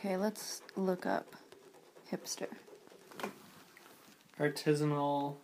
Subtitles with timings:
[0.00, 1.36] Okay, let's look up
[2.10, 2.46] hipster.
[4.38, 5.34] Artisanal,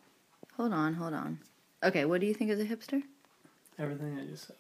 [0.57, 1.41] Hold on, hold on.
[1.85, 3.03] Okay, what do you think is a hipster?
[3.79, 4.57] everything I just said.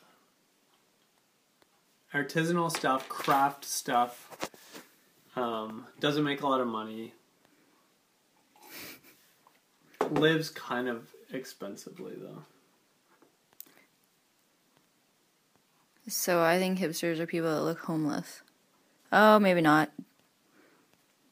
[2.12, 4.50] Artisanal stuff, craft stuff.
[5.34, 7.14] Um, doesn't make a lot of money.
[10.10, 12.42] Lives kind of expensively though.
[16.06, 18.42] So I think hipsters are people that look homeless.
[19.12, 19.90] Oh, maybe not.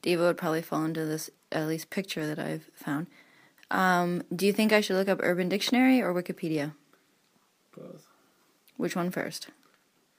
[0.02, 3.06] Diva would probably fall into this at least picture that I've found.
[3.70, 6.73] Um, do you think I should look up Urban Dictionary or Wikipedia?
[7.77, 8.06] Both.
[8.77, 9.48] Which one first?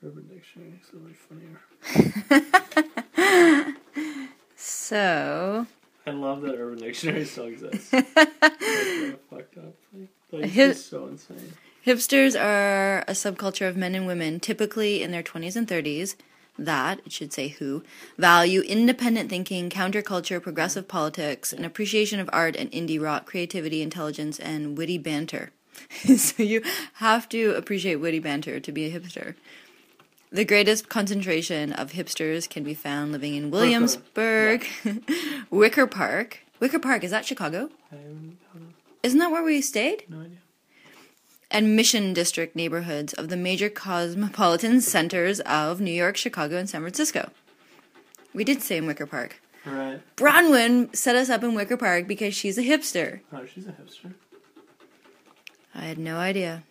[0.04, 1.62] Urban Dictionary is really funnier.
[4.58, 5.68] So,
[6.08, 7.90] I love that Urban Dictionary still exists.
[7.90, 9.76] Fucked up.
[9.94, 11.54] Like, like, Hip- it's so insane.
[11.85, 16.16] hipsters are a subculture of men and women, typically in their 20s and 30s,
[16.58, 17.84] that, it should say who,
[18.18, 24.40] value independent thinking, counterculture, progressive politics, an appreciation of art and indie rock, creativity, intelligence,
[24.40, 25.52] and witty banter.
[26.18, 26.62] so you
[26.96, 29.35] have to appreciate witty banter to be a hipster.
[30.32, 34.65] The greatest concentration of hipsters can be found living in Williamsburg,
[35.49, 36.40] Wicker Park.
[36.60, 37.70] Wicker Park, is that Chicago?
[37.91, 37.99] Have
[39.04, 40.05] Isn't that where we stayed?
[40.10, 40.37] no idea.
[41.56, 46.82] And Mission District neighborhoods of the major cosmopolitan centers of New York, Chicago, and San
[46.82, 47.32] Francisco.
[48.34, 49.42] We did stay in Wicker Park.
[49.66, 50.02] Right.
[50.18, 53.22] Bronwyn set us up in Wicker Park because she's a hipster.
[53.32, 54.16] Oh, she's a hipster.
[55.74, 56.64] I had no idea.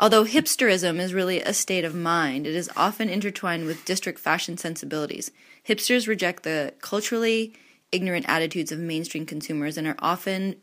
[0.00, 4.56] Although hipsterism is really a state of mind, it is often intertwined with district fashion
[4.56, 5.30] sensibilities.
[5.68, 7.54] Hipsters reject the culturally
[7.92, 10.56] ignorant attitudes of mainstream consumers and are often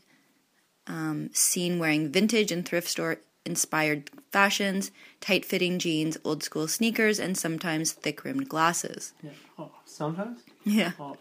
[0.90, 7.20] um, seen wearing vintage and thrift store inspired fashions, tight fitting jeans, old school sneakers,
[7.20, 9.14] and sometimes thick rimmed glasses.
[9.24, 9.30] Yeah.
[9.58, 10.42] Oh, sometimes?
[10.66, 10.92] Yeah.
[11.00, 11.16] Oh,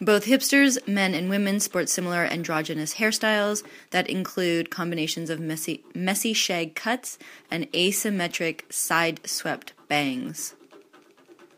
[0.00, 6.32] Both hipsters, men and women, sport similar androgynous hairstyles that include combinations of messy, messy
[6.32, 7.18] shag cuts
[7.50, 10.54] and asymmetric side swept bangs.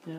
[0.06, 0.18] yeah.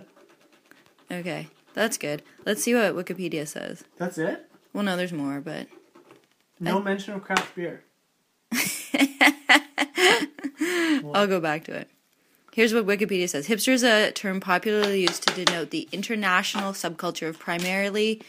[1.11, 2.23] Okay, that's good.
[2.45, 3.83] Let's see what Wikipedia says.
[3.97, 4.49] That's it?
[4.73, 5.67] Well, no, there's more, but
[6.59, 7.84] No mention of craft beer.
[11.13, 11.90] I'll go back to it.
[12.53, 17.28] Here's what Wikipedia says Hipster is a term popularly used to denote the international subculture
[17.28, 18.22] of primarily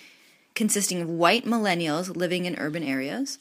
[0.55, 3.39] consisting of white millennials living in urban areas.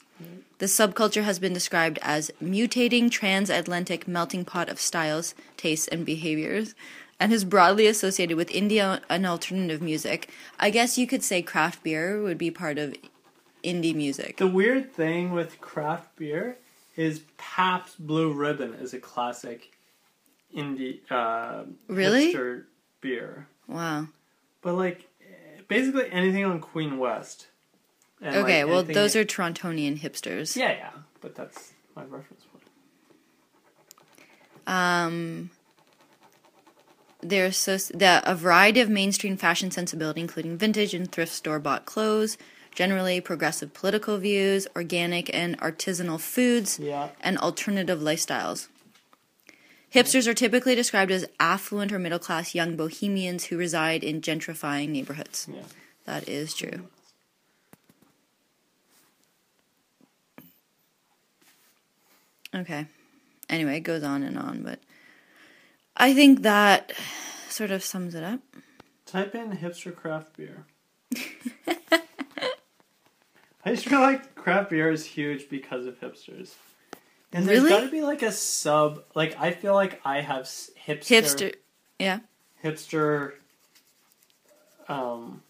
[0.58, 6.74] The subculture has been described as mutating transatlantic melting pot of styles, tastes, and behaviors,
[7.20, 10.30] and is broadly associated with indie and alternative music.
[10.58, 12.96] I guess you could say craft beer would be part of
[13.72, 14.36] indie music.
[14.38, 16.56] The weird thing with craft beer
[16.96, 19.70] is Pabst Blue Ribbon is a classic
[20.56, 22.32] indie uh, Really?
[22.34, 22.64] hipster
[23.00, 23.46] beer.
[23.66, 24.08] Wow.
[24.62, 25.08] But like
[25.68, 27.46] basically anything on Queen West.
[28.20, 30.56] And, like, Okay, well, those are Torontonian hipsters.
[30.56, 30.90] Yeah, yeah.
[31.20, 32.64] But that's my reference point.
[34.66, 35.50] Um,
[37.20, 41.84] there's so, the, a variety of mainstream fashion sensibility, including vintage and thrift store bought
[41.84, 42.36] clothes,
[42.78, 47.08] generally progressive political views, organic and artisanal foods, Yeah.
[47.20, 48.68] and alternative lifestyles.
[49.92, 54.90] Hipsters are typically described as affluent or middle class young bohemians who reside in gentrifying
[54.90, 55.48] neighborhoods.
[55.52, 55.62] Yeah.
[56.04, 56.86] That is true.
[62.54, 62.86] Okay.
[63.48, 64.78] Anyway, it goes on and on, but
[65.96, 66.92] I think that
[67.48, 68.38] sort of sums it up.
[69.04, 70.64] Type in hipster craft beer.
[73.68, 76.54] I just feel like craft beer is huge because of hipsters.
[77.34, 77.68] And there's Really?
[77.68, 79.04] got to be like a sub.
[79.14, 81.54] Like I feel like I have hipster, Hipster.
[81.98, 82.20] Yeah.
[82.64, 83.34] hipster.
[84.88, 85.42] Um,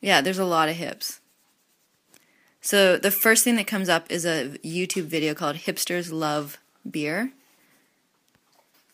[0.00, 1.18] Yeah, there's a lot of hips.
[2.60, 7.32] So the first thing that comes up is a YouTube video called Hipsters Love Beer.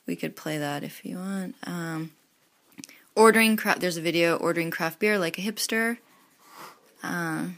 [0.06, 1.54] We could play that if you want.
[1.64, 2.12] Um,
[3.14, 3.80] ordering craft.
[3.80, 5.98] There's a video ordering craft beer like a hipster.
[7.02, 7.48] Uh,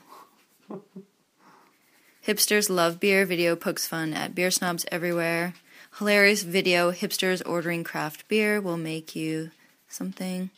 [2.26, 3.24] hipsters love beer.
[3.24, 5.54] Video pokes fun at beer snobs everywhere.
[5.98, 6.92] Hilarious video.
[6.92, 9.50] Hipsters ordering craft beer will make you
[9.88, 10.50] something.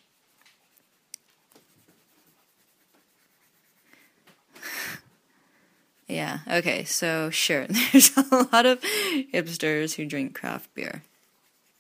[6.11, 11.05] Yeah, okay, so sure, there's a lot of hipsters who drink craft beer.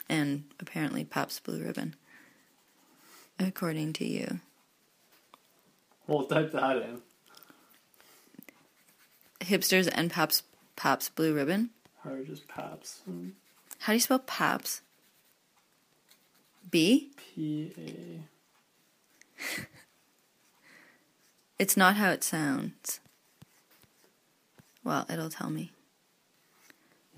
[0.08, 1.96] And apparently Pabst Blue Ribbon.
[3.40, 4.38] According to you.
[6.06, 7.02] we'll type that in.
[9.40, 10.44] Hipsters and Pabst,
[10.76, 11.70] Pabst Blue Ribbon.
[12.04, 13.00] Or just Paps.
[13.80, 14.82] How do you spell Pabst?
[16.70, 17.10] B?
[17.16, 18.22] P A.
[21.58, 23.00] It's not how it sounds.
[24.82, 25.72] Well, it'll tell me.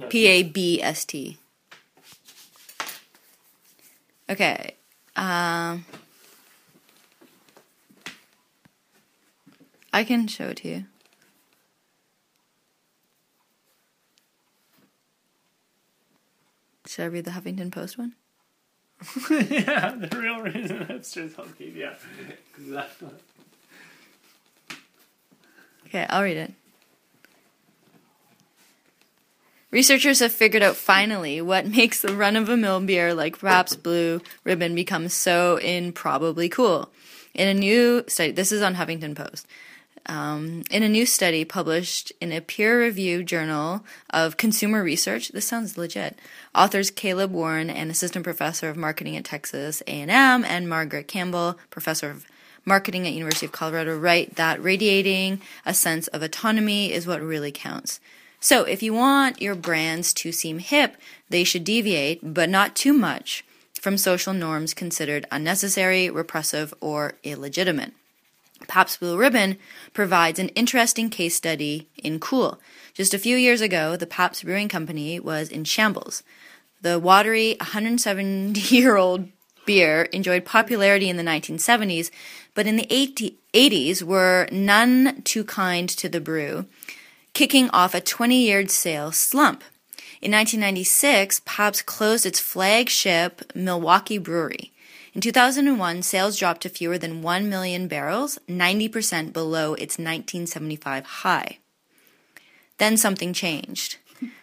[0.09, 1.39] P A B S T.
[4.29, 4.75] Okay.
[5.15, 5.85] Um,
[9.93, 10.85] I can show it to you.
[16.93, 18.13] Should I read the Huffington Post one?
[19.31, 21.75] yeah, the real reason hipsters keep.
[21.75, 21.95] Yeah,
[22.59, 23.09] exactly.
[25.87, 26.53] Okay, I'll read it.
[29.71, 33.83] Researchers have figured out finally what makes the run of a mill beer like Pabst
[33.83, 36.91] Blue Ribbon become so improbably cool.
[37.33, 39.47] In a new study, this is on Huffington Post.
[40.07, 45.47] Um, in a new study published in a peer reviewed journal of consumer research, this
[45.47, 46.19] sounds legit.
[46.55, 50.11] Authors Caleb Warren, an assistant professor of marketing at Texas A&M,
[50.45, 52.27] and Margaret Campbell, professor of
[52.65, 57.53] marketing at University of Colorado, write that radiating a sense of autonomy is what really
[57.53, 58.01] counts.
[58.41, 60.97] So, if you want your brands to seem hip,
[61.31, 63.45] they should deviate, but not too much,
[63.81, 67.93] from social norms considered unnecessary, repressive, or illegitimate.
[68.69, 69.59] Pabst Blue Ribbon
[69.93, 72.61] provides an interesting case study in cool.
[72.95, 76.23] Just a few years ago, the Pabst Brewing Company was in shambles.
[76.83, 79.29] The watery 170 year old
[79.65, 82.11] beer enjoyed popularity in the 1970s,
[82.55, 86.67] but in the 80, 80s were none too kind to the brew,
[87.33, 89.63] kicking off a 20 year sales slump.
[90.21, 94.72] In 1996, Pabst closed its flagship Milwaukee brewery.
[95.15, 101.59] In 2001, sales dropped to fewer than 1 million barrels, 90% below its 1975 high.
[102.79, 103.99] Then something changed.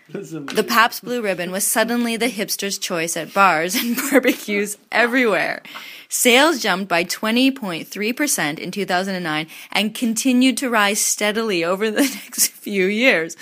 [0.09, 5.61] The Pabst Blue Ribbon was suddenly the hipster's choice at bars and barbecues everywhere.
[6.07, 12.85] Sales jumped by 20.3% in 2009 and continued to rise steadily over the next few
[12.85, 13.37] years,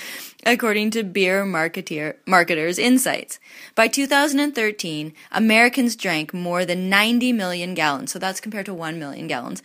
[0.47, 3.37] according to Beer Marketeer, Marketers Insights.
[3.75, 9.27] By 2013, Americans drank more than 90 million gallons, so that's compared to 1 million
[9.27, 9.61] gallons.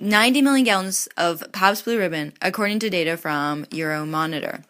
[0.00, 4.64] 90 million gallons of Pabst Blue Ribbon, according to data from Euromonitor,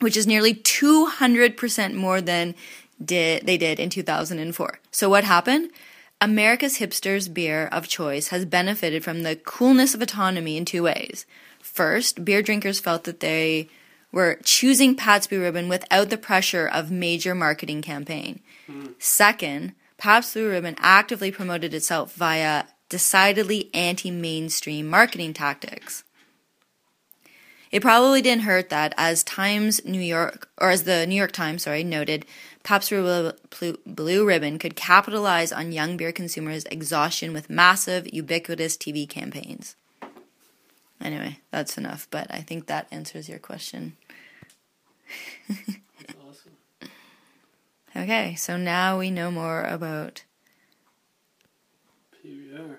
[0.00, 2.54] which is nearly 200% more than
[3.04, 4.80] did, they did in 2004.
[4.90, 5.70] So what happened?
[6.22, 11.26] America's hipsters beer of choice has benefited from the coolness of autonomy in two ways.
[11.60, 13.68] First, beer drinkers felt that they
[14.12, 18.40] were choosing Pabst Blue Ribbon without the pressure of major marketing campaign.
[18.98, 26.04] Second, Pabst Blue Ribbon actively promoted itself via decidedly anti-mainstream marketing tactics.
[27.70, 31.62] It probably didn't hurt that, as Times New York, or as the New York Times,
[31.62, 32.26] sorry, noted,
[32.64, 39.76] Pabst Blue Ribbon could capitalize on young beer consumers' exhaustion with massive, ubiquitous TV campaigns.
[41.00, 43.96] Anyway, that's enough, but I think that answers your question.
[45.48, 46.56] awesome.
[47.96, 50.24] Okay, so now we know more about
[52.24, 52.76] PBR.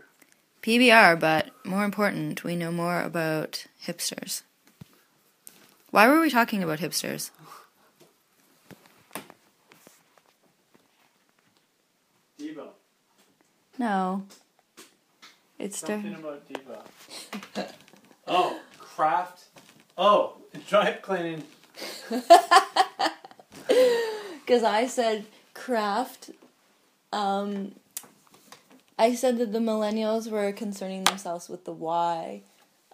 [0.62, 4.44] PBR, but more important, we know more about hipsters.
[5.89, 7.31] Why were we talking about hipsters?
[12.39, 12.69] Devo.
[13.77, 14.24] No.
[15.60, 17.40] It's Something der- about Devo.
[19.01, 19.46] Craft.
[19.98, 20.34] Oh,
[20.67, 21.43] dry cleaning.
[24.46, 26.29] Because I said craft.
[27.13, 27.74] Um,
[29.00, 32.41] I said that the millennials were concerning themselves with the why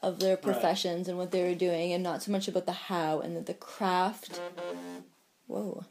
[0.04, 3.20] of their professions and what they were doing, and not so much about the how,
[3.20, 4.40] and that the craft.
[5.48, 5.84] Whoa.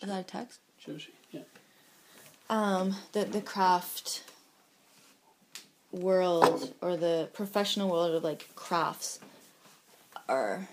[0.00, 0.60] Is that a text?
[0.84, 1.10] Joshi.
[1.30, 1.42] Yeah.
[2.48, 4.22] um, the the craft
[5.92, 9.20] world or the professional world of like crafts
[10.28, 10.68] are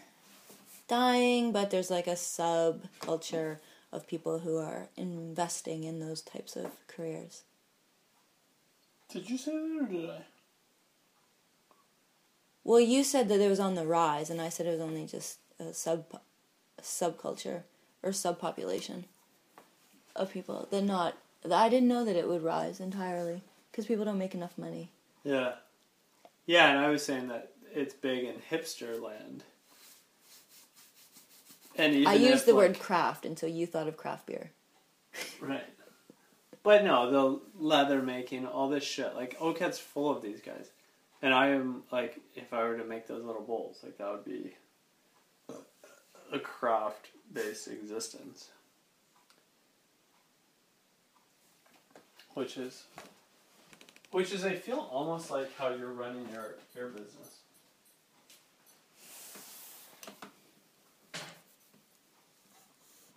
[0.88, 3.58] dying, but there's like a subculture
[3.92, 7.44] of people who are investing in those types of careers.
[9.12, 10.22] Did you say that or did I?
[12.64, 15.06] Well, you said that it was on the rise, and I said it was only
[15.06, 16.06] just a sub
[16.78, 17.64] a subculture
[18.04, 19.06] or subpopulation
[20.16, 20.68] of people.
[20.70, 21.18] That not.
[21.52, 24.92] I didn't know that it would rise entirely because people don't make enough money.
[25.30, 25.52] Yeah.
[26.48, 29.44] Yeah, and I was saying that it's big in hipster land.
[31.76, 34.50] And I used the like, word craft until you thought of craft beer.
[35.40, 35.64] right.
[36.64, 39.16] But no, the leather making, all this shit.
[39.16, 40.72] Like Oakhead's full of these guys.
[41.22, 44.26] And I am like if I were to make those little bowls, like that would
[44.26, 44.56] be
[46.34, 48.50] a craft based existence.
[52.34, 52.86] Which is
[54.12, 57.38] which is I feel almost like how you're running your your business.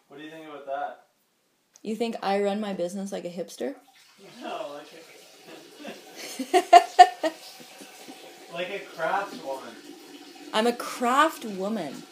[0.09, 1.07] What do you think about that?
[1.83, 3.75] You think I run my business like a hipster?
[4.41, 4.97] No, like a
[8.53, 9.75] like a craft woman.
[10.53, 12.03] I'm a craft woman.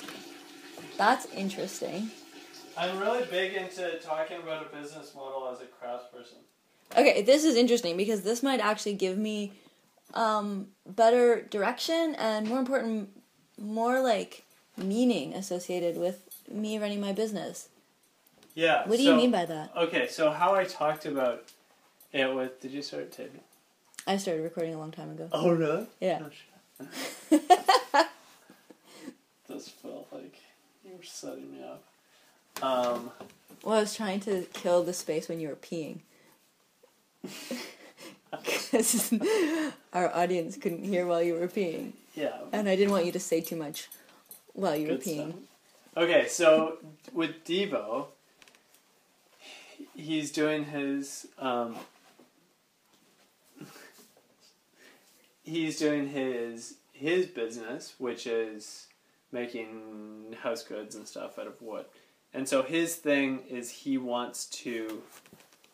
[0.97, 2.11] That's interesting.
[2.77, 6.39] I'm really big into talking about a business model as a craft person.
[6.97, 9.53] Okay, this is interesting because this might actually give me
[10.15, 13.11] um, better direction and more important,
[13.59, 14.45] more like
[14.77, 17.69] meaning associated with me running my business.
[18.55, 18.87] Yeah.
[18.89, 19.71] What do so- you mean by that?
[19.77, 21.45] Okay, so how I talked about
[22.13, 23.41] it with did you start taping?
[24.07, 25.29] I started recording a long time ago.
[25.33, 25.87] Oh really?
[26.01, 26.23] Yeah.
[29.49, 30.37] This felt like
[30.85, 31.83] you were setting me up.
[32.63, 33.11] Um,
[33.65, 35.99] Well, I was trying to kill the space when you were peeing.
[38.33, 39.13] 'Cause
[39.93, 41.93] our audience couldn't hear while you were peeing.
[42.15, 42.39] yeah.
[42.53, 43.89] And I didn't want you to say too much
[44.53, 45.31] while you were peeing.
[45.31, 45.41] stuff.
[45.97, 46.79] Okay, so
[47.13, 48.07] with Devo,
[49.97, 51.77] he's doing his um,
[55.43, 58.87] he's doing his his business, which is
[59.33, 61.87] making house goods and stuff out of wood.
[62.33, 65.03] And so his thing is he wants to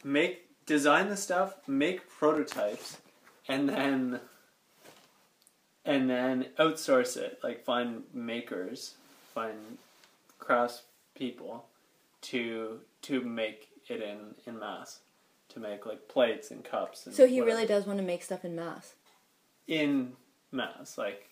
[0.04, 2.98] make design the stuff, make prototypes,
[3.48, 4.20] and then
[5.84, 7.38] and then outsource it.
[7.42, 8.94] Like find makers,
[9.34, 9.78] find
[10.38, 10.82] crafts
[11.14, 11.66] people
[12.22, 15.00] to to make it in in mass,
[15.50, 17.06] to make like plates and cups.
[17.06, 17.56] And So he whatever.
[17.56, 18.94] really does want to make stuff in mass.
[19.66, 20.12] in
[20.52, 21.28] mass, like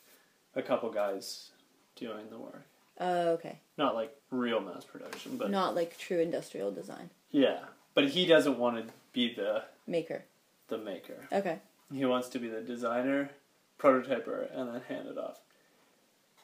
[0.55, 1.51] a couple guys
[1.97, 2.65] doing the work.
[3.01, 3.59] Oh, okay.
[3.77, 7.11] Not like real mass production, but Not like true industrial design.
[7.31, 7.59] yeah.
[7.95, 10.25] But he doesn't want to be the Maker.
[10.69, 11.27] the maker.
[11.33, 11.61] Okay.
[11.93, 13.31] He wants to be the designer,
[13.79, 15.41] prototyper, and then hand it off.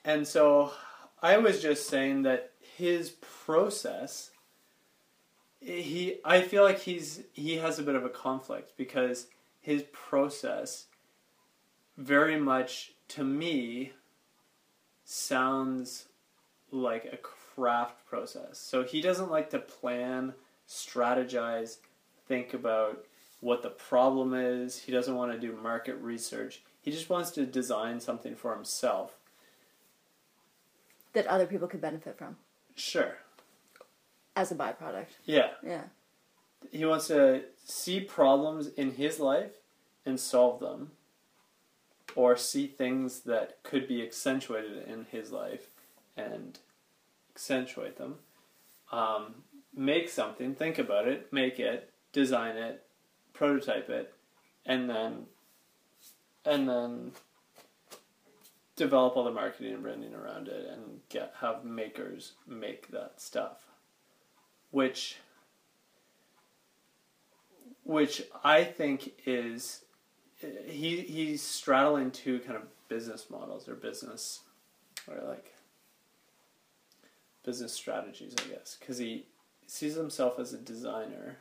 [0.04, 0.72] And so
[1.20, 4.30] I was just saying that his process
[5.60, 9.26] he I feel like he's he has a bit of a conflict because
[9.60, 10.86] his process
[11.98, 13.92] very much to me
[15.04, 16.06] sounds
[16.70, 18.58] like a craft process.
[18.58, 20.32] So he doesn't like to plan,
[20.66, 21.78] strategize,
[22.30, 23.04] think about
[23.40, 24.78] what the problem is.
[24.78, 26.62] He doesn't want to do market research.
[26.80, 29.16] He just wants to design something for himself.
[31.12, 32.36] That other people could benefit from
[32.76, 33.16] Sure.
[34.36, 35.08] as a byproduct.
[35.24, 35.50] Yeah.
[35.62, 35.82] Yeah.
[36.70, 39.56] He wants to see problems in his life
[40.06, 40.92] and solve them.
[42.14, 45.68] Or see things that could be accentuated in his life
[46.16, 46.58] and
[47.34, 48.18] accentuate them.
[48.92, 49.42] Um,
[49.74, 52.84] make something, think about it, make it, design it,
[53.32, 54.14] prototype it,
[54.66, 55.26] and then
[56.44, 57.12] and then
[58.76, 63.58] develop all the marketing and branding around it and get have makers make that stuff.
[64.70, 65.16] Which
[67.84, 69.84] which I think is
[70.66, 74.40] he he's straddling two kind of business models or business
[75.08, 75.52] or like
[77.44, 79.26] business strategies, I guess, because he
[79.66, 81.38] sees himself as a designer,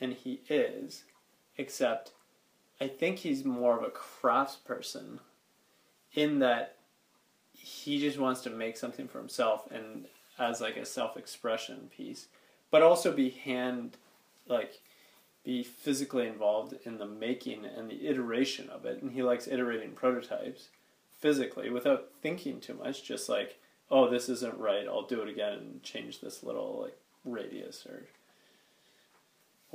[0.00, 1.04] and he is,
[1.56, 2.12] except
[2.80, 5.20] I think he's more of a crafts person,
[6.14, 6.76] in that
[7.52, 10.06] he just wants to make something for himself and
[10.38, 12.26] as like a self expression piece,
[12.70, 13.96] but also be hand
[14.48, 14.80] like
[15.44, 19.92] be physically involved in the making and the iteration of it, and he likes iterating
[19.92, 20.68] prototypes
[21.18, 23.58] physically without thinking too much, just like
[23.90, 24.86] oh, this isn't right.
[24.88, 28.06] I'll do it again and change this little like radius or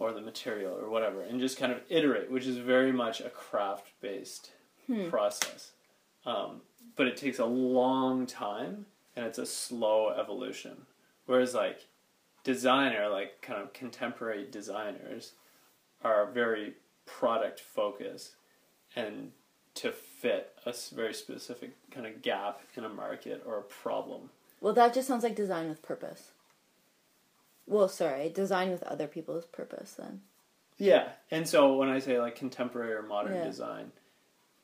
[0.02, 3.30] or the material or whatever, and just kind of iterate, which is very much a
[3.30, 4.52] craft based
[5.10, 5.72] process.
[6.26, 6.62] Um,
[6.96, 10.86] but it takes a long time and it's a slow evolution.
[11.28, 11.86] Whereas like
[12.44, 15.34] designer, like kind of contemporary designers,
[16.04, 16.74] are very
[17.06, 18.36] product focused
[18.96, 19.32] and
[19.76, 24.32] to fit a very specific kind of gap in a market or a problem.
[24.60, 26.32] Well, that just sounds like design with purpose.
[27.68, 30.22] Well, sorry, design with other people's purpose then.
[30.78, 33.44] Yeah, and so when I say like contemporary or modern Yeah.
[33.46, 33.92] design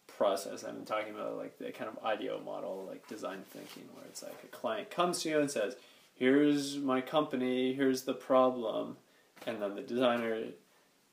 [0.07, 4.23] process, I'm talking about like the kind of IDEO model, like design thinking, where it's
[4.23, 5.75] like a client comes to you and says,
[6.15, 8.97] "Here's my company, here's the problem,"
[9.45, 10.45] and then the designer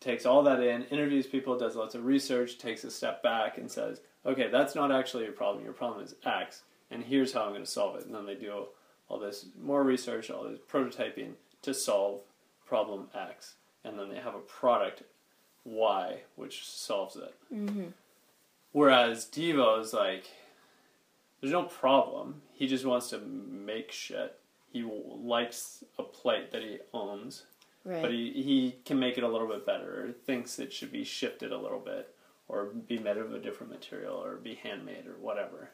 [0.01, 3.71] takes all that in, interviews people, does lots of research, takes a step back, and
[3.71, 5.65] says, "Okay, that's not actually your problem.
[5.65, 8.35] Your problem is X, and here's how I'm going to solve it." And then they
[8.35, 8.69] do
[9.09, 11.35] all this more research, all this prototyping
[11.65, 12.21] to solve
[12.67, 13.55] problem X,
[13.85, 15.03] and then they have a product
[15.65, 17.35] Y which solves it.
[17.53, 17.87] Mm-hmm.
[18.73, 20.25] Whereas Devo is like,
[21.41, 22.43] there's no problem.
[22.53, 24.39] He just wants to make shit.
[24.73, 27.45] He likes a plate that he owns,
[27.85, 28.01] Right.
[28.03, 31.05] but he, he can make it a little bit better, or thinks it should be
[31.05, 32.15] shifted a little bit,
[32.49, 35.71] or be made of a different material, or be handmade, or whatever.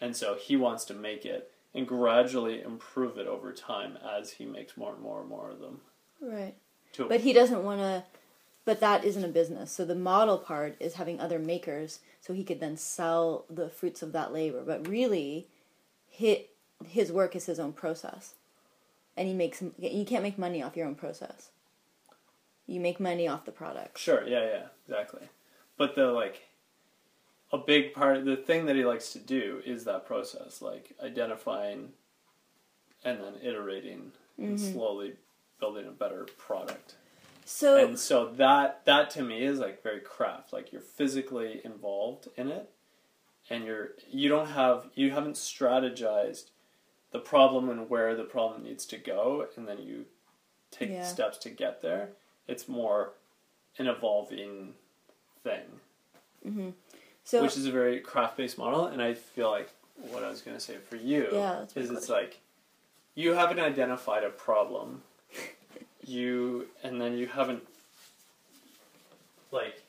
[0.00, 4.44] And so he wants to make it and gradually improve it over time as he
[4.44, 5.80] makes more and more and more of them.
[6.20, 6.54] right.
[6.94, 8.04] To But he doesn't want to.
[8.64, 9.72] But that isn't a business.
[9.72, 14.02] So the model part is having other makers, so he could then sell the fruits
[14.02, 14.62] of that labor.
[14.64, 15.48] But really,
[16.08, 16.50] hit
[16.86, 18.34] his work is his own process,
[19.16, 19.62] and he makes.
[19.78, 21.50] You can't make money off your own process.
[22.66, 23.98] You make money off the product.
[23.98, 25.28] Sure, yeah, yeah, exactly.
[25.76, 26.42] But the like
[27.52, 31.92] a big part the thing that he likes to do is that process, like identifying
[33.04, 34.72] and then iterating and Mhm.
[34.72, 35.16] slowly
[35.58, 36.96] building a better product.
[37.44, 40.52] So and so that that to me is like very craft.
[40.52, 42.70] Like you're physically involved in it
[43.48, 46.50] and you're you don't have you haven't strategized
[47.10, 50.06] the problem and where the problem needs to go and then you
[50.70, 51.02] take Yeah.
[51.02, 52.12] steps to get there.
[52.46, 53.14] It's more
[53.78, 54.76] an evolving
[55.42, 55.80] thing,
[57.24, 58.86] so which is a very craft based model.
[58.86, 59.70] And I feel like
[60.10, 62.40] what I was going to say for you Yeah, is it's like
[63.14, 65.02] you haven't identified a problem,
[66.04, 67.62] you and then you haven't
[69.52, 69.82] like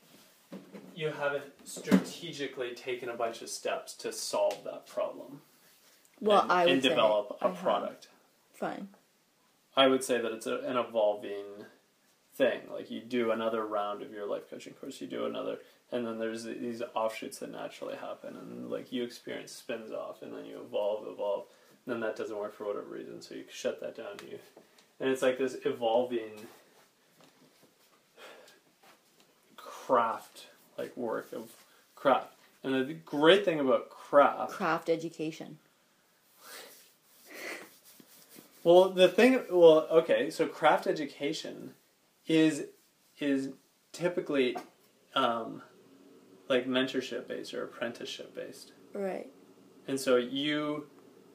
[0.95, 5.41] you haven't strategically taken a bunch of steps to solve that problem
[6.21, 7.57] well, and, I would and develop I a have.
[7.57, 8.07] product.
[8.53, 8.89] Fine.
[9.75, 11.65] I would say that it's a, an evolving
[12.35, 12.61] thing.
[12.71, 15.57] Like you do another round of your life coaching course, you do another,
[15.91, 20.33] and then there's these offshoots that naturally happen, and like you experience spins off, and
[20.33, 21.45] then you evolve, evolve.
[21.85, 24.11] And then that doesn't work for whatever reason, so you shut that down.
[24.19, 24.39] And you,
[24.99, 26.47] and it's like this evolving
[29.57, 31.51] craft, like work of
[31.95, 32.33] craft.
[32.63, 35.57] And the great thing about craft Craft education.
[38.63, 41.71] Well, the thing, well, okay, so craft education
[42.27, 42.65] is
[43.19, 43.49] is
[43.91, 44.55] typically
[45.15, 45.63] um,
[46.51, 49.27] like mentorship based or apprenticeship based, Right.
[49.87, 50.87] and so you,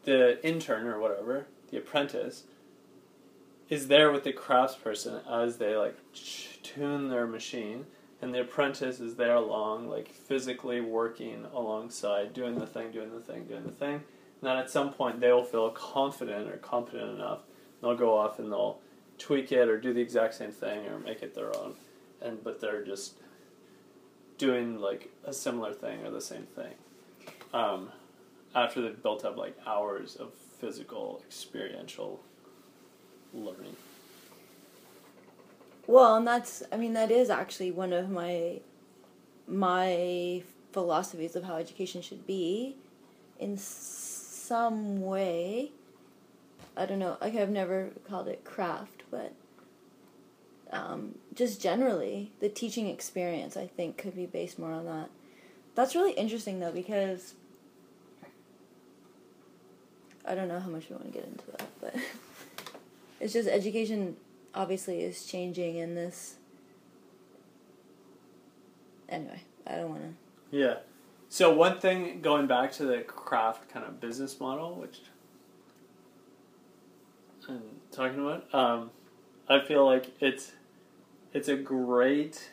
[0.04, 2.44] the intern or whatever, the apprentice,
[3.68, 5.96] is there with the craftsperson as they like
[6.62, 7.86] tune their machine,
[8.22, 13.20] and the apprentice is there along, like physically working alongside, doing the thing, doing the
[13.20, 13.94] thing, doing the thing.
[13.94, 17.40] And then at some point they will feel confident or competent enough.
[17.80, 18.78] They'll go off and they'll
[19.18, 21.74] tweak it or do the exact same thing or make it their own.
[22.22, 23.14] And but they're just
[24.38, 26.74] doing like a similar thing or the same thing.
[27.52, 27.90] Um,
[28.54, 32.20] after they've built up like hours of physical experiential
[33.32, 33.76] learning.
[35.86, 38.60] Well, and that's I mean that is actually one of my
[39.46, 42.76] my philosophies of how education should be
[43.38, 45.70] in some way.
[46.76, 47.16] I don't know.
[47.20, 49.32] Like I've never called it craft, but
[50.72, 55.10] um, just generally the teaching experience I think could be based more on that.
[55.74, 57.34] That's really interesting though because
[60.24, 61.94] I don't know how much we want to get into that, but
[63.20, 64.16] it's just education
[64.54, 66.36] obviously is changing in this.
[69.08, 70.56] Anyway, I don't want to.
[70.56, 70.76] Yeah.
[71.28, 75.00] So one thing going back to the craft kind of business model, which
[77.48, 78.90] I'm talking about, um,
[79.48, 80.52] I feel like it's
[81.32, 82.50] it's a great.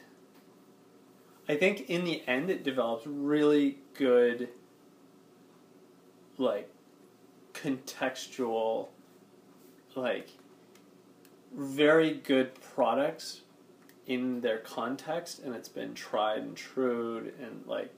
[1.48, 4.48] I think in the end it develops really good,
[6.38, 6.70] like,
[7.54, 8.88] contextual,
[9.96, 10.30] like,
[11.54, 13.42] very good products
[14.08, 17.90] in their context and it's been tried and true and like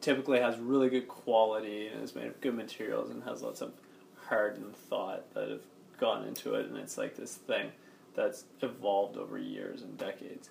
[0.00, 3.72] typically has really good quality and is made of good materials and has lots of
[4.26, 5.60] hardened thought that have
[6.00, 7.70] gone into it and it's like this thing
[8.14, 10.50] that's evolved over years and decades.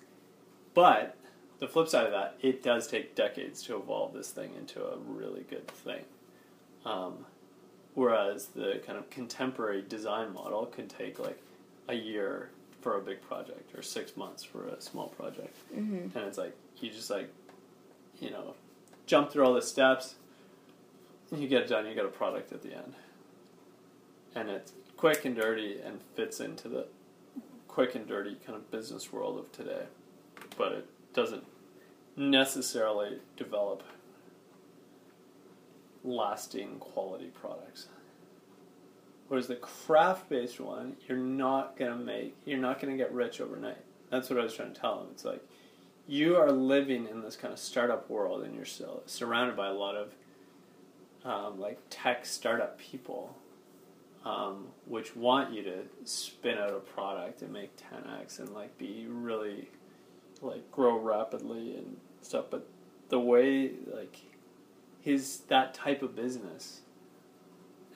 [0.74, 1.16] But
[1.60, 4.96] the flip side of that it does take decades to evolve this thing into a
[4.98, 6.04] really good thing.
[6.84, 7.26] Um,
[7.94, 11.40] whereas the kind of contemporary design model can take like
[11.88, 12.50] a year
[12.80, 15.56] for a big project or six months for a small project.
[15.74, 16.16] Mm-hmm.
[16.16, 17.32] and it's like you just like
[18.20, 18.54] you know
[19.06, 20.16] jump through all the steps
[21.30, 22.94] and you get it done you get a product at the end.
[24.34, 26.86] And it's quick and dirty and fits into the
[27.74, 29.84] quick and dirty kind of business world of today
[30.56, 31.44] but it doesn't
[32.16, 33.82] necessarily develop
[36.04, 37.88] lasting quality products.
[39.28, 43.78] Whereas the craft based one you're not to make you're not to get rich overnight.
[44.10, 45.08] That's what i was trying to tell him.
[45.12, 45.42] It's like
[46.06, 49.72] you are living in this kind of startup world, and you're still surrounded by a
[49.72, 50.12] lot of
[51.24, 53.34] um, like tech startup people,
[54.24, 59.06] um, which want you to spin out a product and make 10x and like be
[59.08, 59.68] really
[60.40, 62.46] like grow rapidly and stuff.
[62.50, 62.66] But
[63.08, 64.16] the way like
[65.00, 66.80] his that type of business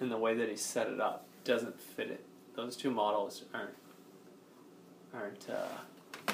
[0.01, 2.25] and the way that he set it up doesn't fit it.
[2.55, 3.75] Those two models aren't
[5.15, 6.33] aren't uh,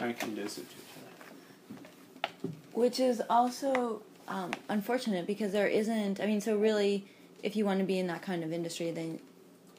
[0.00, 2.54] aren't conducive to each other.
[2.72, 6.20] Which is also um, unfortunate because there isn't.
[6.20, 7.06] I mean, so really,
[7.44, 9.20] if you want to be in that kind of industry, then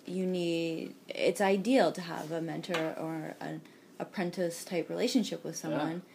[0.06, 0.94] you need.
[1.10, 3.62] It's ideal to have a mentor or an
[4.00, 6.04] apprentice type relationship with someone.
[6.06, 6.12] Yeah.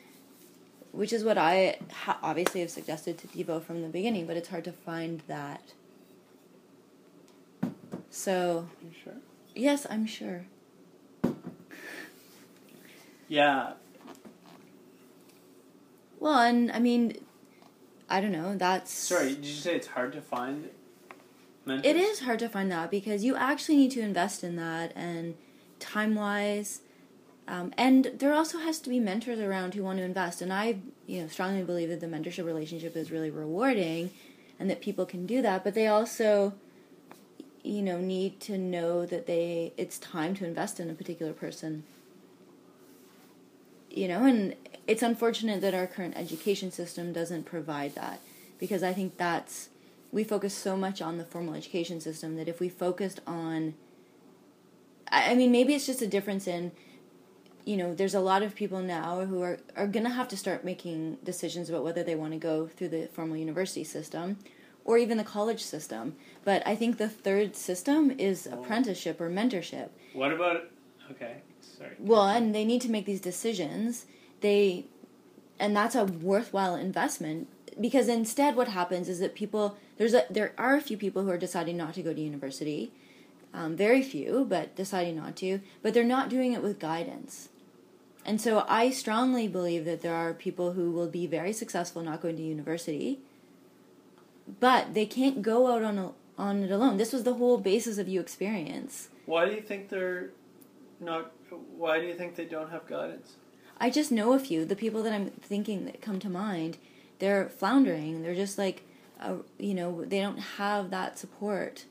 [0.92, 4.48] Which is what I ha- obviously have suggested to Devo from the beginning, but it's
[4.48, 5.72] hard to find that.
[8.10, 9.12] So, You sure?
[9.54, 10.46] yes, I'm sure.
[13.28, 13.74] Yeah.
[16.18, 17.16] Well, and I mean,
[18.08, 18.56] I don't know.
[18.56, 20.68] That's Sorry, did you say it's hard to find
[21.66, 21.86] mentors?
[21.86, 25.34] It is hard to find that because you actually need to invest in that and
[25.78, 26.80] time wise.
[27.48, 30.40] Um, and there also has to be mentors around who want to invest.
[30.40, 34.10] And I, you know, strongly believe that the mentorship relationship is really rewarding,
[34.58, 35.64] and that people can do that.
[35.64, 36.52] But they also,
[37.64, 41.82] you know, need to know that they it's time to invest in a particular person.
[43.90, 44.54] You know, and
[44.86, 48.20] it's unfortunate that our current education system doesn't provide that
[48.60, 49.70] because I think that's
[50.12, 53.74] we focus so much on the formal education system that if we focused on
[55.10, 56.72] I mean maybe it's just a difference in
[57.64, 60.36] you know there's a lot of people now who are are going to have to
[60.36, 64.38] start making decisions about whether they want to go through the formal university system
[64.84, 68.54] or even the college system but I think the third system is Oh.
[68.62, 70.70] apprenticeship or mentorship What about?
[71.12, 71.90] Okay, sorry.
[71.98, 74.06] well, and they need to make these decisions.
[74.42, 74.84] They,
[75.58, 77.48] and that's a worthwhile investment
[77.80, 81.30] because instead, what happens is that people there's a there are a few people who
[81.30, 82.90] are deciding not to go to university,
[83.52, 85.60] um, very few, but deciding not to.
[85.82, 87.50] But they're not doing it with guidance,
[88.24, 92.22] and so I strongly believe that there are people who will be very successful not
[92.22, 93.20] going to university,
[94.58, 96.96] but they can't go out on a, on it alone.
[96.96, 99.10] This was the whole basis of you experience.
[99.26, 100.30] Why do you think they're
[100.98, 101.30] not?
[101.76, 103.34] Why do you think they don't have guidance?
[103.78, 104.64] I just know a few.
[104.64, 106.78] The people that I'm thinking that come to mind,
[107.18, 108.22] they're floundering.
[108.22, 108.86] They're just like,
[109.20, 111.84] uh, you know, they don't have that support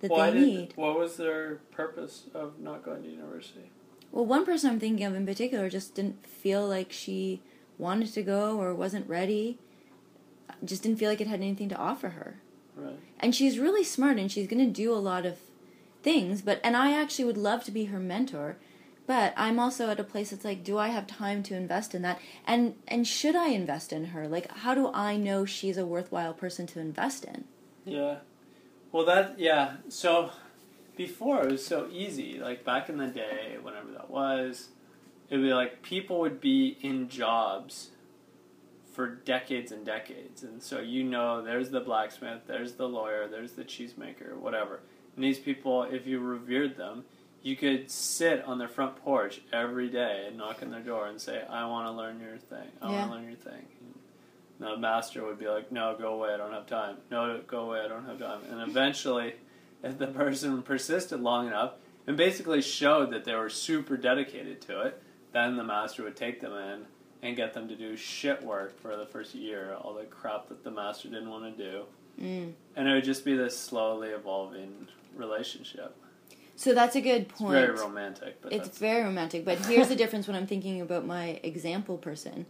[0.00, 0.46] that Why they did?
[0.46, 0.72] need.
[0.76, 3.70] What was their purpose of not going to university?
[4.12, 7.42] Well, one person I'm thinking of in particular just didn't feel like she
[7.78, 9.58] wanted to go or wasn't ready.
[10.64, 12.40] Just didn't feel like it had anything to offer her.
[12.76, 12.98] Right.
[13.18, 15.38] And she's really smart and she's going to do a lot of
[16.02, 18.56] things, but and I actually would love to be her mentor.
[19.06, 22.02] But I'm also at a place that's like, do I have time to invest in
[22.02, 22.18] that?
[22.46, 24.26] And and should I invest in her?
[24.26, 27.44] Like, how do I know she's a worthwhile person to invest in?
[27.84, 28.16] Yeah.
[28.92, 29.74] Well, that yeah.
[29.88, 30.30] So
[30.96, 32.38] before it was so easy.
[32.38, 34.68] Like back in the day, whenever that was,
[35.28, 37.90] it would be like people would be in jobs
[38.92, 43.52] for decades and decades, and so you know, there's the blacksmith, there's the lawyer, there's
[43.52, 44.80] the cheesemaker, whatever.
[45.16, 47.04] And these people, if you revered them,
[47.44, 51.20] you could sit on their front porch every day and knock on their door and
[51.20, 52.72] say, "I want to learn your thing.
[52.82, 52.98] I Yeah.
[53.00, 53.66] want to learn your thing."
[54.58, 56.32] And the master would be like, "No, go away.
[56.32, 56.96] I don't have time.
[57.10, 57.80] No, go away.
[57.80, 59.34] I don't have time." And eventually,
[59.82, 61.74] if the person persisted long enough
[62.06, 65.02] and basically showed that they were super dedicated to it,
[65.32, 66.86] then the master would take them in
[67.20, 70.64] and get them to do shit work for the first year, all the crap that
[70.64, 71.84] the master didn't want to do.
[72.18, 72.52] Mm.
[72.76, 75.94] And it would just be this slowly evolving relationship.
[76.56, 77.52] So that's a good It's point.
[77.66, 81.40] very romantic, but It's very romantic, but here's the difference when I'm thinking about my
[81.42, 82.46] example person.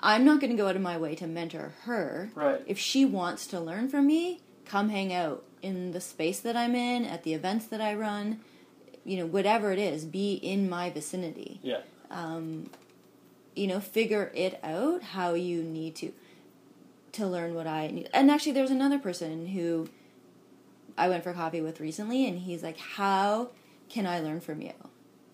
[0.00, 2.30] I'm not going to go out of my way to mentor her.
[2.34, 2.60] right.
[2.66, 6.74] If she wants to learn from me, come hang out in the space that I'm
[6.74, 8.40] in, at the events that I run,
[9.04, 11.60] you know, whatever it is, be in my vicinity.
[11.62, 11.80] Yeah.
[12.10, 12.70] Um,
[13.54, 16.12] you know, figure it out how you need to
[17.12, 18.08] to learn what I need.
[18.14, 19.88] And actually, there's another person who
[20.98, 23.50] I went for coffee with recently, and he's like, "How
[23.88, 24.72] can I learn from you?"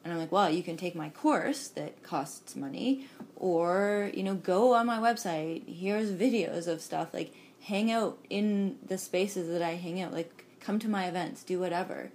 [0.05, 4.35] And I'm like, "Well, you can take my course that costs money, or you know,
[4.35, 5.66] go on my website.
[5.69, 7.12] Here's videos of stuff.
[7.12, 10.12] Like, hang out in the spaces that I hang out.
[10.12, 12.11] Like, come to my events, do whatever."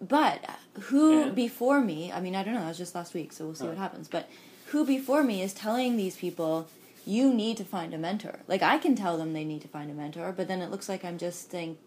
[0.00, 1.34] But uh, who And?
[1.34, 2.12] before me?
[2.12, 2.60] I mean, I don't know.
[2.60, 3.68] That was just last week, so we'll see Oh.
[3.68, 4.06] what happens.
[4.08, 4.28] But
[4.66, 6.68] who before me is telling these people
[7.06, 8.40] you need to find a mentor?
[8.48, 10.88] Like I can tell them they need to find a mentor, but then it looks
[10.88, 11.78] like I'm just saying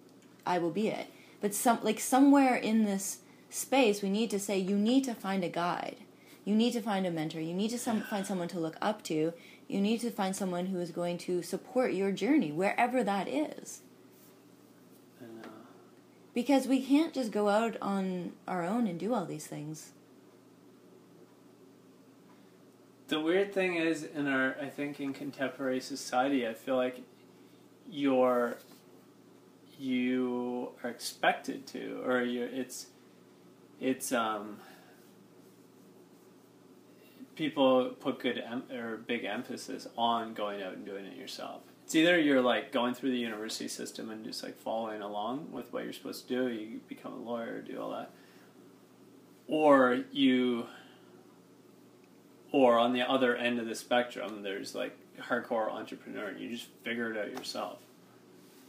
[0.46, 1.08] I will be it.
[1.42, 3.20] But some like somewhere in this
[3.50, 5.98] space, we need to say you need to find a guide
[6.46, 7.40] You need to find a mentor.
[7.40, 9.34] You need to some, find someone to look up to.
[9.68, 13.82] You need to find someone who is going to support your journey, wherever that is.
[15.22, 15.48] Uh,
[16.34, 19.92] Because we can't just go out on our own and do all these things.
[23.12, 27.02] The weird thing is, in our, I think, in contemporary society, I feel like
[27.90, 28.58] you're
[29.78, 32.88] you are expected to, or you it's
[33.82, 34.60] it's um
[37.36, 41.64] people put good em- or big emphasis on going out and doing it yourself.
[41.84, 45.74] It's either you're like going through the university system and just like following along with
[45.74, 48.12] what you're supposed to do, you become a lawyer, do all that,
[49.48, 50.68] or you,
[52.52, 56.68] or on the other end of the spectrum, there's like hardcore entrepreneur, and you just
[56.84, 57.80] figure it out yourself.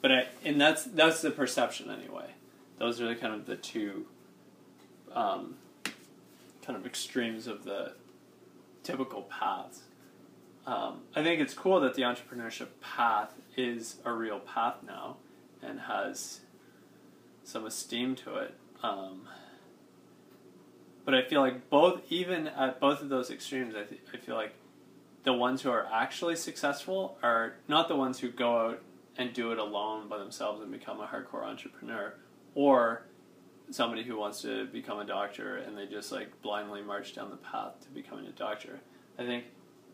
[0.00, 2.30] But I, and that's that's the perception anyway.
[2.78, 4.06] Those are the kind of the two
[5.12, 5.56] um,
[6.64, 7.92] kind of extremes of the
[8.82, 9.82] typical paths.
[10.66, 15.16] Um, I think it's cool that the entrepreneurship path is a real path now
[15.60, 16.40] and has
[17.44, 18.54] some esteem to it.
[18.82, 19.28] Um,
[21.04, 24.36] but I feel like both, even at both of those extremes, I, th- I feel
[24.36, 24.54] like
[25.24, 28.82] the ones who are actually successful are not the ones who go out
[29.16, 32.14] and do it alone by themselves and become a hardcore entrepreneur,
[32.54, 33.02] or
[33.70, 37.36] somebody who wants to become a doctor and they just like blindly march down the
[37.36, 38.80] path to becoming a doctor.
[39.18, 39.44] I think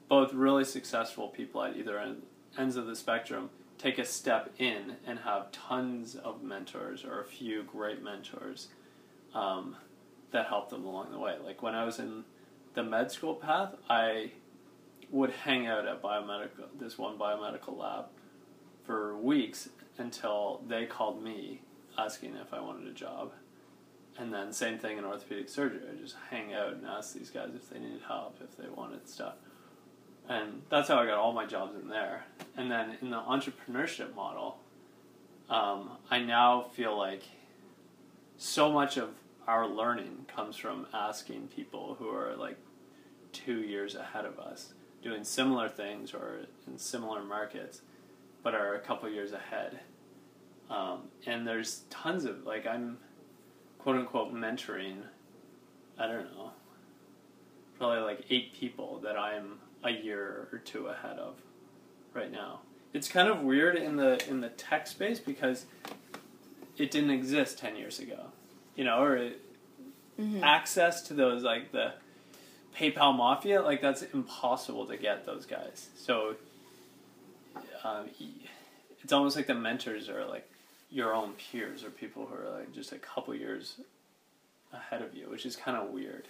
[0.08, 2.22] both really successful people at either end,
[2.58, 7.24] ends of the spectrum take a step in and have tons of mentors or a
[7.24, 8.68] few great mentors
[9.34, 9.76] um,
[10.30, 11.36] that helped them along the way.
[11.44, 12.24] Like when I was in
[12.74, 14.32] the med school path, I
[15.10, 18.06] would hang out at biomedical this one biomedical lab
[18.84, 21.62] for weeks until they called me
[21.96, 23.32] asking if I wanted a job.
[24.18, 25.80] And then same thing in orthopedic surgery.
[25.90, 29.08] I just hang out and ask these guys if they needed help, if they wanted
[29.08, 29.34] stuff.
[30.28, 32.24] And that's how I got all my jobs in there.
[32.56, 34.58] And then in the entrepreneurship model,
[35.48, 37.22] um, I now feel like
[38.36, 39.10] so much of
[39.48, 42.58] our learning comes from asking people who are like
[43.32, 47.80] two years ahead of us, doing similar things or in similar markets,
[48.42, 49.80] but are a couple years ahead.
[50.70, 52.98] Um, and there's tons of like I'm
[53.78, 54.98] quote unquote mentoring.
[55.98, 56.52] I don't know,
[57.78, 61.36] probably like eight people that I'm a year or two ahead of
[62.12, 62.60] right now.
[62.92, 65.64] It's kind of weird in the in the tech space because
[66.76, 68.26] it didn't exist ten years ago,
[68.78, 69.30] you know, or
[70.18, 70.40] Mhm.
[70.42, 71.92] access to those like the
[72.76, 75.88] PayPal mafia, like that's impossible to get those guys.
[75.96, 76.36] So
[77.84, 78.08] um,
[79.02, 80.48] it's almost like the mentors are like
[80.90, 83.80] your own peers or people who are like just a couple years
[84.72, 86.28] ahead of you, which is kind of weird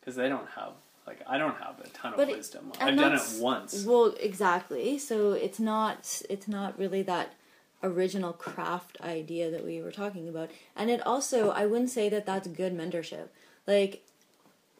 [0.00, 0.72] because they don't have
[1.06, 2.72] like I don't have a ton of But it- wisdom.
[2.80, 3.84] I've done it once.
[3.84, 4.98] Well, exactly.
[4.98, 7.32] So it's not it's not really that
[7.82, 10.50] original craft idea that we were talking about.
[10.76, 13.28] And it also I wouldn't say that that's good mentorship.
[13.66, 14.02] Like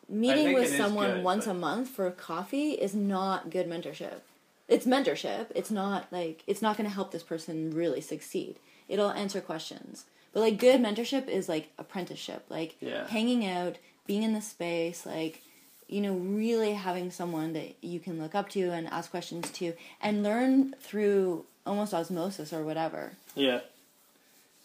[0.09, 4.21] meeting with someone good, once but- a month for coffee is not good mentorship.
[4.67, 5.47] It's mentorship.
[5.55, 8.57] It's not like it's not going to help this person really succeed.
[8.89, 10.05] It'll answer questions.
[10.33, 13.07] But like good mentorship is like apprenticeship, like Yeah.
[13.09, 15.43] hanging out, being in the space, like
[15.89, 19.73] you know, really having someone that you can look up to and ask questions to
[20.01, 23.13] and learn through almost osmosis or whatever.
[23.35, 23.61] Yeah.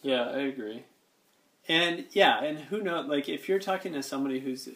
[0.02, 0.84] Yeah, I agree.
[1.70, 4.68] And yeah, and who knows like if you're talking to somebody who's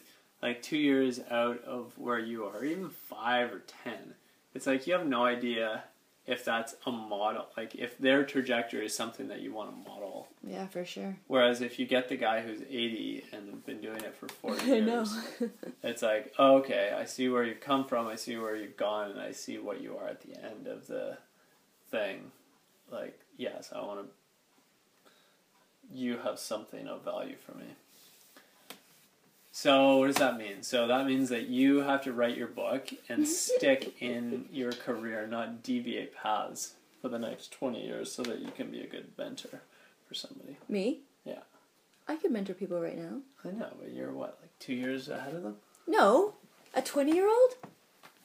[0.41, 3.93] like 2 years out of where you are, even 5 or 10,
[4.55, 5.83] it's like you have no idea
[6.27, 10.27] if that's a model like if their trajectory is something that you want to model.
[10.45, 11.15] Yeah, for sure.
[11.27, 14.75] Whereas if you get the guy who's 80 and been doing it for 40 I
[14.75, 15.17] years,
[15.83, 19.11] it's like, oh, okay, I see where you've come from, I see where you've gone,
[19.11, 21.17] and I see what you are at the end of the
[21.89, 22.31] thing.
[22.91, 24.07] Like, yes, I want to.
[25.89, 27.65] You have something of value for me.
[29.59, 30.61] So, what does that mean?
[30.61, 35.25] So, that means that you have to write your book and stick in your career,
[35.25, 39.07] not deviate paths for the next 20 years so that you can be a good
[39.17, 39.63] mentor
[40.07, 40.57] for somebody.
[40.69, 40.99] Me?
[41.25, 41.39] Yeah.
[42.07, 43.21] I could mentor people right now.
[43.43, 45.55] I know, but you're what, like two years ahead of them?
[45.87, 46.35] No,
[46.75, 47.55] a 20 year old?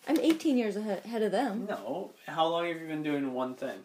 [0.07, 1.65] I'm 18 years ahead of them.
[1.67, 2.11] No.
[2.27, 3.79] How long have you been doing one thing?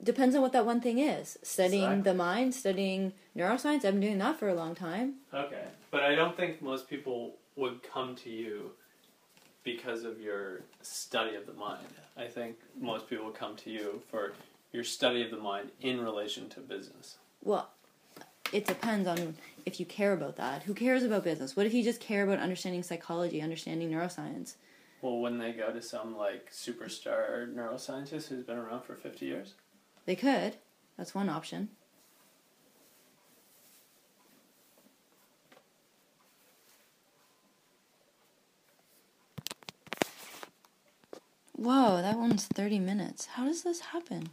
[0.00, 1.36] Depends on what that one thing is.
[1.42, 2.02] Studying Exactly.
[2.12, 3.84] the mind, studying neuroscience.
[3.84, 5.14] I've been doing that for a long time.
[5.34, 5.64] Okay.
[5.92, 8.72] But I don't think most people would come to you
[9.62, 11.86] because of your study of the mind.
[12.16, 14.32] I think most people come to you for
[14.72, 17.18] your study of the mind in relation to business.
[17.44, 17.68] Well,
[18.52, 20.62] it depends on if you care about that.
[20.62, 21.54] Who cares about business?
[21.54, 24.54] What if you just care about understanding psychology, understanding neuroscience?
[25.02, 29.54] Well, wouldn't they go to some like superstar neuroscientist who's been around for fifty years?
[30.06, 30.56] They could.
[30.96, 31.68] That's one option.
[41.62, 43.26] Whoa, that one's 30 minutes.
[43.26, 44.30] How does this happen?